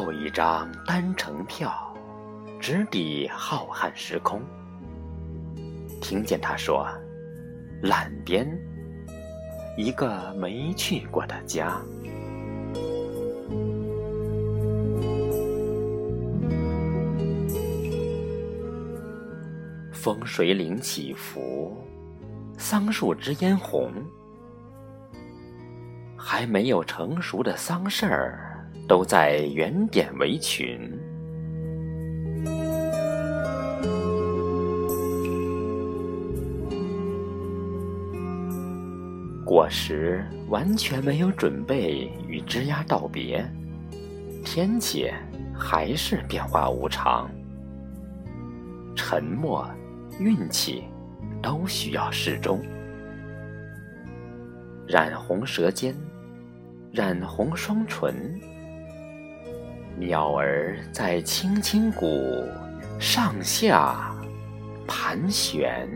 [0.00, 1.92] 购一张单程票，
[2.60, 4.40] 直抵浩瀚时空。
[6.00, 6.86] 听见他说
[7.90, 8.48] ：“岸边，
[9.76, 11.78] 一个没去过的家。”
[19.90, 21.76] 风水岭起伏，
[22.56, 23.90] 桑树枝嫣红。
[26.16, 28.47] 还没有成熟的桑葚儿，
[28.88, 30.80] 都在圆点围裙。
[39.44, 43.46] 果实完全没有准备与枝丫道别，
[44.44, 45.10] 天气
[45.54, 47.30] 还是变化无常，
[48.96, 49.64] 沉默。
[50.18, 50.82] 运气
[51.40, 52.60] 都需要适中，
[54.84, 55.94] 染红舌尖，
[56.90, 58.12] 染红双唇，
[59.98, 62.44] 鸟儿在青青谷
[63.00, 64.14] 上下
[64.86, 65.88] 盘旋。